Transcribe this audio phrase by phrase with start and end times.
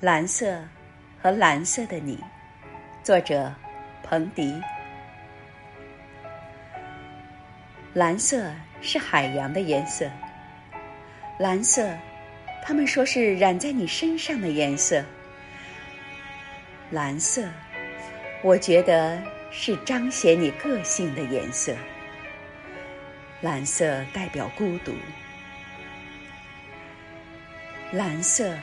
[0.00, 0.62] 蓝色
[1.22, 2.22] 和蓝色的你，
[3.02, 3.50] 作者
[4.02, 4.54] 彭迪。
[7.94, 10.10] 蓝色是海洋的颜色，
[11.38, 11.96] 蓝色，
[12.62, 15.02] 他们说是染在你身上的颜色。
[16.90, 17.48] 蓝色，
[18.42, 19.18] 我觉得
[19.50, 21.74] 是彰显你个性的颜色。
[23.40, 24.92] 蓝色代表孤独，
[27.92, 28.54] 蓝色。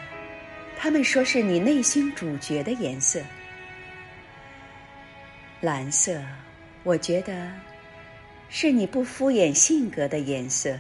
[0.84, 3.22] 他们说是你内心主角的颜色，
[5.62, 6.22] 蓝色，
[6.84, 7.50] 我觉得
[8.50, 10.78] 是你不敷衍性格的颜色。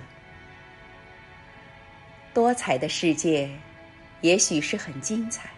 [2.34, 3.49] 多彩的世界，
[4.20, 5.49] 也许是很精彩，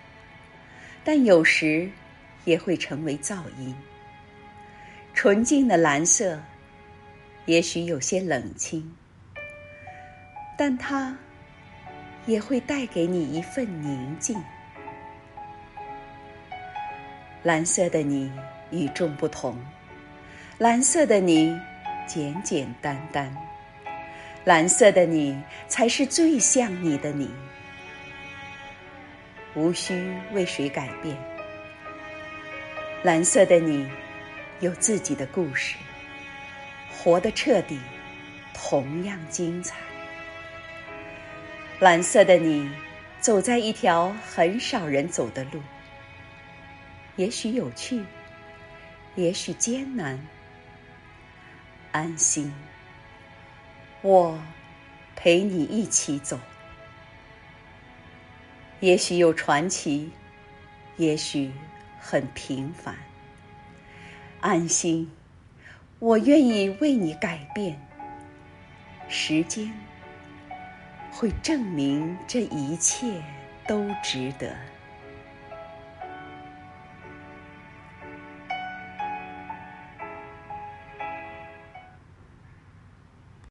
[1.03, 1.89] 但有时
[2.43, 3.75] 也会成为噪音。
[5.15, 6.39] 纯净的蓝色，
[7.47, 8.95] 也许有些冷清，
[10.55, 11.17] 但它。
[12.25, 14.41] 也会带给你一份宁静。
[17.43, 18.31] 蓝色的你
[18.71, 19.55] 与众不同，
[20.57, 21.55] 蓝色的你
[22.07, 23.31] 简简单单，
[24.43, 27.29] 蓝色的你才是最像你的你。
[29.53, 31.15] 无需为谁改变，
[33.03, 33.87] 蓝色的你
[34.59, 35.77] 有自己的故事，
[36.91, 37.79] 活得彻底，
[38.53, 39.75] 同样精彩。
[41.79, 42.71] 蓝色的你，
[43.19, 45.61] 走在一条很少人走的路，
[47.17, 48.01] 也许有趣，
[49.15, 50.17] 也许艰难。
[51.91, 52.53] 安心，
[54.01, 54.39] 我
[55.17, 56.39] 陪你一起走。
[58.79, 60.09] 也许有传奇，
[60.95, 61.51] 也许
[61.99, 62.95] 很平凡。
[64.39, 65.11] 安心，
[65.99, 67.77] 我愿意为你改变。
[69.09, 69.69] 时间。
[71.17, 73.23] 会证明这一切
[73.65, 74.53] 都值得。